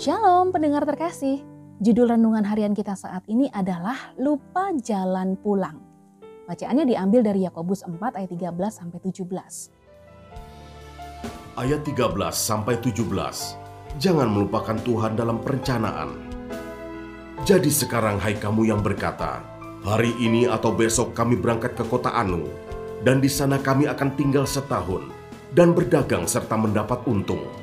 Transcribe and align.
Shalom 0.00 0.48
pendengar 0.48 0.88
terkasih. 0.88 1.44
Judul 1.76 2.16
renungan 2.16 2.40
harian 2.48 2.72
kita 2.72 2.96
saat 2.96 3.20
ini 3.28 3.52
adalah 3.52 4.16
lupa 4.16 4.72
jalan 4.80 5.36
pulang. 5.36 5.76
Bacaannya 6.48 6.88
diambil 6.88 7.20
dari 7.20 7.44
Yakobus 7.44 7.84
4 7.84 8.16
ayat 8.16 8.32
13 8.32 8.80
sampai 8.80 8.96
17. 8.96 9.68
Ayat 11.52 11.84
13 11.84 12.16
sampai 12.32 12.80
17. 12.80 12.96
Jangan 14.00 14.32
melupakan 14.32 14.80
Tuhan 14.80 15.20
dalam 15.20 15.36
perencanaan. 15.36 16.16
Jadi 17.44 17.68
sekarang 17.68 18.16
hai 18.24 18.40
kamu 18.40 18.72
yang 18.72 18.80
berkata, 18.80 19.44
hari 19.84 20.16
ini 20.16 20.48
atau 20.48 20.72
besok 20.72 21.12
kami 21.12 21.36
berangkat 21.36 21.76
ke 21.76 21.84
kota 21.84 22.08
Anu, 22.16 22.48
dan 23.04 23.20
di 23.20 23.28
sana 23.28 23.60
kami 23.60 23.84
akan 23.84 24.16
tinggal 24.16 24.48
setahun 24.48 25.12
dan 25.52 25.76
berdagang 25.76 26.24
serta 26.24 26.56
mendapat 26.56 27.04
untung. 27.04 27.59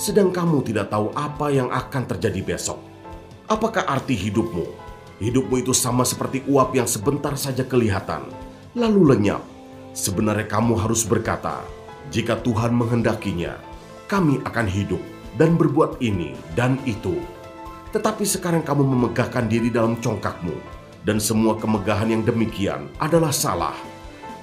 Sedang 0.00 0.32
kamu 0.32 0.64
tidak 0.64 0.88
tahu 0.88 1.12
apa 1.12 1.52
yang 1.52 1.68
akan 1.68 2.08
terjadi 2.08 2.40
besok. 2.40 2.80
Apakah 3.52 3.84
arti 3.84 4.16
hidupmu? 4.16 4.64
Hidupmu 5.20 5.60
itu 5.60 5.76
sama 5.76 6.08
seperti 6.08 6.40
uap 6.48 6.72
yang 6.72 6.88
sebentar 6.88 7.36
saja 7.36 7.68
kelihatan, 7.68 8.24
lalu 8.72 9.12
lenyap. 9.12 9.44
Sebenarnya 9.92 10.48
kamu 10.48 10.80
harus 10.80 11.04
berkata, 11.04 11.60
jika 12.08 12.40
Tuhan 12.40 12.72
menghendakinya, 12.72 13.60
kami 14.08 14.40
akan 14.48 14.64
hidup 14.72 15.04
dan 15.36 15.60
berbuat 15.60 16.00
ini 16.00 16.32
dan 16.56 16.80
itu. 16.88 17.20
Tetapi 17.92 18.24
sekarang 18.24 18.64
kamu 18.64 18.80
memegahkan 18.80 19.52
diri 19.52 19.68
dalam 19.68 20.00
congkakmu, 20.00 20.56
dan 21.04 21.20
semua 21.20 21.60
kemegahan 21.60 22.08
yang 22.08 22.24
demikian 22.24 22.88
adalah 23.04 23.36
salah. 23.36 23.76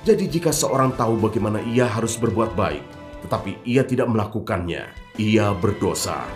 Jadi 0.06 0.30
jika 0.30 0.54
seorang 0.54 0.94
tahu 0.94 1.18
bagaimana 1.18 1.66
ia 1.66 1.90
harus 1.90 2.14
berbuat 2.14 2.54
baik, 2.54 2.86
tetapi 3.26 3.66
ia 3.66 3.82
tidak 3.82 4.06
melakukannya, 4.06 5.07
ia 5.18 5.50
berdosa. 5.50 6.30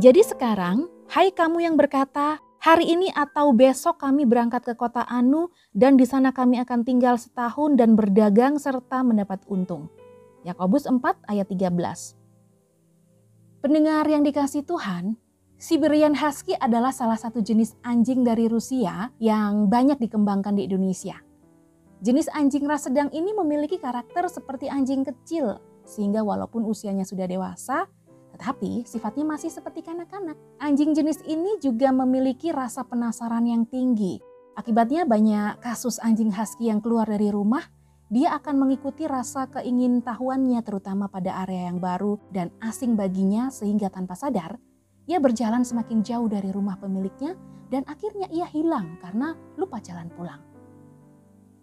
Jadi 0.00 0.26
sekarang, 0.26 0.90
hai 1.14 1.30
kamu 1.30 1.62
yang 1.62 1.78
berkata, 1.78 2.42
hari 2.58 2.90
ini 2.90 3.06
atau 3.14 3.54
besok 3.54 4.02
kami 4.02 4.26
berangkat 4.26 4.66
ke 4.66 4.74
kota 4.74 5.06
Anu 5.06 5.54
dan 5.70 5.94
di 5.94 6.02
sana 6.02 6.34
kami 6.34 6.58
akan 6.58 6.82
tinggal 6.82 7.14
setahun 7.14 7.78
dan 7.78 7.94
berdagang 7.94 8.58
serta 8.58 9.06
mendapat 9.06 9.46
untung. 9.46 9.86
Yakobus 10.42 10.90
4 10.90 10.98
ayat 11.30 11.46
13. 11.46 11.70
Pendengar 13.62 14.08
yang 14.10 14.26
dikasih 14.26 14.66
Tuhan, 14.66 15.14
Siberian 15.60 16.16
Husky 16.16 16.56
adalah 16.56 16.90
salah 16.90 17.20
satu 17.20 17.44
jenis 17.44 17.76
anjing 17.84 18.24
dari 18.24 18.48
Rusia 18.50 19.12
yang 19.20 19.68
banyak 19.68 20.00
dikembangkan 20.00 20.56
di 20.56 20.64
Indonesia. 20.64 21.29
Jenis 22.00 22.32
anjing 22.32 22.64
ras 22.64 22.88
sedang 22.88 23.12
ini 23.12 23.36
memiliki 23.36 23.76
karakter 23.76 24.24
seperti 24.32 24.72
anjing 24.72 25.04
kecil, 25.04 25.60
sehingga 25.84 26.24
walaupun 26.24 26.64
usianya 26.64 27.04
sudah 27.04 27.28
dewasa, 27.28 27.84
tetapi 28.32 28.88
sifatnya 28.88 29.28
masih 29.36 29.52
seperti 29.52 29.84
kanak-kanak. 29.84 30.32
Anjing 30.64 30.96
jenis 30.96 31.20
ini 31.28 31.60
juga 31.60 31.92
memiliki 31.92 32.56
rasa 32.56 32.88
penasaran 32.88 33.44
yang 33.44 33.68
tinggi. 33.68 34.16
Akibatnya 34.56 35.04
banyak 35.04 35.60
kasus 35.60 36.00
anjing 36.00 36.32
husky 36.32 36.72
yang 36.72 36.80
keluar 36.80 37.04
dari 37.04 37.28
rumah, 37.28 37.68
dia 38.08 38.32
akan 38.32 38.64
mengikuti 38.64 39.04
rasa 39.04 39.52
keingintahuannya 39.52 40.56
terutama 40.64 41.04
pada 41.12 41.44
area 41.44 41.68
yang 41.68 41.84
baru 41.84 42.16
dan 42.32 42.48
asing 42.64 42.96
baginya 42.96 43.52
sehingga 43.52 43.92
tanpa 43.92 44.16
sadar, 44.16 44.56
ia 45.04 45.20
berjalan 45.20 45.68
semakin 45.68 46.00
jauh 46.00 46.32
dari 46.32 46.48
rumah 46.48 46.80
pemiliknya 46.80 47.36
dan 47.68 47.84
akhirnya 47.84 48.24
ia 48.32 48.48
hilang 48.48 48.96
karena 49.04 49.36
lupa 49.60 49.84
jalan 49.84 50.08
pulang. 50.16 50.49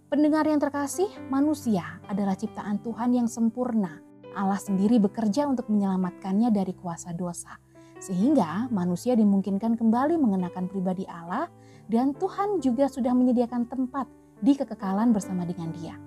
Pendengar 0.07 0.47
yang 0.47 0.63
terkasih, 0.63 1.11
manusia 1.27 1.99
adalah 2.07 2.39
ciptaan 2.39 2.79
Tuhan 2.79 3.11
yang 3.11 3.27
sempurna 3.27 3.99
Allah 4.39 4.55
sendiri 4.55 5.03
bekerja 5.03 5.43
untuk 5.51 5.67
menyelamatkannya 5.67 6.47
dari 6.47 6.71
kuasa 6.71 7.11
dosa. 7.11 7.59
Sehingga 7.99 8.71
manusia 8.71 9.19
dimungkinkan 9.19 9.75
kembali 9.75 10.15
mengenakan 10.15 10.71
pribadi 10.71 11.03
Allah 11.11 11.51
dan 11.91 12.15
Tuhan 12.15 12.63
juga 12.63 12.87
sudah 12.87 13.11
menyediakan 13.11 13.67
tempat 13.67 14.07
di 14.39 14.55
kekekalan 14.55 15.11
bersama 15.11 15.43
dengan 15.43 15.75
dia. 15.75 15.99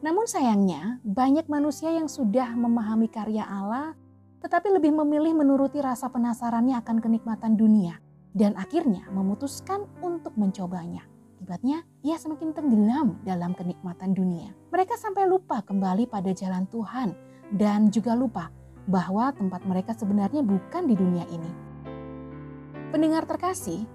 Namun 0.00 0.24
sayangnya 0.24 0.96
banyak 1.04 1.52
manusia 1.52 1.92
yang 1.92 2.08
sudah 2.08 2.56
memahami 2.56 3.12
karya 3.12 3.44
Allah 3.44 3.92
tetapi 4.40 4.72
lebih 4.72 4.96
memilih 5.04 5.36
menuruti 5.36 5.84
rasa 5.84 6.08
penasarannya 6.08 6.80
akan 6.80 6.96
kenikmatan 7.04 7.60
dunia 7.60 8.00
dan 8.32 8.56
akhirnya 8.56 9.04
memutuskan 9.12 9.84
untuk 10.00 10.32
mencobanya. 10.40 11.17
Akibatnya, 11.48 11.80
ia 12.04 12.20
semakin 12.20 12.52
tenggelam 12.52 13.24
dalam 13.24 13.56
kenikmatan 13.56 14.12
dunia. 14.12 14.52
Mereka 14.68 15.00
sampai 15.00 15.24
lupa 15.24 15.64
kembali 15.64 16.04
pada 16.04 16.28
jalan 16.36 16.68
Tuhan 16.68 17.16
dan 17.56 17.88
juga 17.88 18.12
lupa 18.12 18.52
bahwa 18.84 19.32
tempat 19.32 19.64
mereka 19.64 19.96
sebenarnya 19.96 20.44
bukan 20.44 20.84
di 20.84 20.92
dunia 20.92 21.24
ini. 21.32 21.48
Pendengar 22.92 23.24
terkasih, 23.24 23.88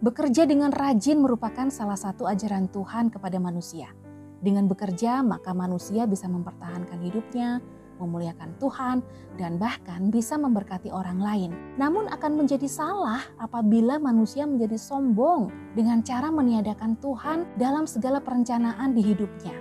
bekerja 0.00 0.48
dengan 0.48 0.72
rajin 0.72 1.20
merupakan 1.20 1.68
salah 1.68 2.00
satu 2.00 2.24
ajaran 2.24 2.72
Tuhan 2.72 3.12
kepada 3.12 3.36
manusia. 3.36 3.92
Dengan 4.40 4.64
bekerja, 4.64 5.20
maka 5.20 5.52
manusia 5.52 6.08
bisa 6.08 6.24
mempertahankan 6.24 7.04
hidupnya, 7.04 7.60
memuliakan 8.00 8.56
Tuhan, 8.58 9.02
dan 9.38 9.58
bahkan 9.58 10.08
bisa 10.10 10.38
memberkati 10.38 10.90
orang 10.90 11.18
lain. 11.18 11.50
Namun, 11.76 12.10
akan 12.10 12.38
menjadi 12.38 12.66
salah 12.70 13.22
apabila 13.38 13.98
manusia 13.98 14.46
menjadi 14.46 14.78
sombong 14.78 15.50
dengan 15.74 16.00
cara 16.02 16.30
meniadakan 16.30 16.96
Tuhan 16.98 17.58
dalam 17.58 17.84
segala 17.84 18.22
perencanaan 18.22 18.94
di 18.94 19.02
hidupnya 19.02 19.54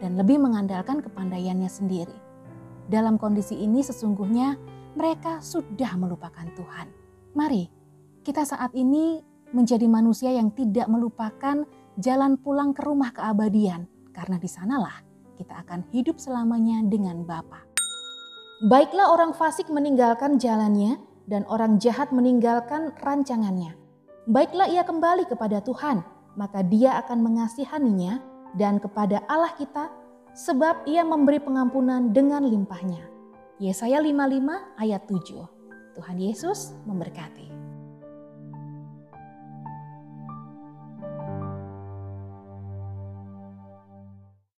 dan 0.00 0.16
lebih 0.16 0.40
mengandalkan 0.40 1.00
kepandaiannya 1.00 1.68
sendiri. 1.70 2.16
Dalam 2.86 3.18
kondisi 3.18 3.58
ini 3.58 3.82
sesungguhnya 3.82 4.54
mereka 4.94 5.42
sudah 5.42 5.98
melupakan 5.98 6.46
Tuhan. 6.54 6.86
Mari 7.34 7.68
kita 8.22 8.46
saat 8.46 8.72
ini 8.72 9.20
menjadi 9.50 9.86
manusia 9.90 10.30
yang 10.30 10.54
tidak 10.54 10.86
melupakan 10.86 11.66
jalan 11.98 12.38
pulang 12.38 12.70
ke 12.72 12.82
rumah 12.86 13.10
keabadian. 13.10 13.90
Karena 14.14 14.40
di 14.40 14.48
sanalah 14.48 15.04
kita 15.36 15.60
akan 15.66 15.84
hidup 15.92 16.16
selamanya 16.16 16.80
dengan 16.86 17.26
Bapa. 17.26 17.65
Baiklah 18.64 19.12
orang 19.12 19.36
fasik 19.36 19.68
meninggalkan 19.68 20.40
jalannya 20.40 20.96
dan 21.28 21.44
orang 21.52 21.76
jahat 21.76 22.08
meninggalkan 22.08 22.88
rancangannya. 23.04 23.76
Baiklah 24.32 24.64
ia 24.72 24.80
kembali 24.80 25.28
kepada 25.28 25.60
Tuhan, 25.60 26.00
maka 26.40 26.64
dia 26.64 26.96
akan 27.04 27.20
mengasihaninya 27.20 28.16
dan 28.56 28.80
kepada 28.80 29.20
Allah 29.28 29.52
kita 29.60 29.92
sebab 30.32 30.88
ia 30.88 31.04
memberi 31.04 31.36
pengampunan 31.36 32.16
dengan 32.16 32.48
limpahnya. 32.48 33.04
Yesaya 33.60 34.00
55 34.00 34.80
ayat 34.80 35.04
7. 35.04 35.96
Tuhan 36.00 36.16
Yesus 36.16 36.72
memberkati. 36.88 37.55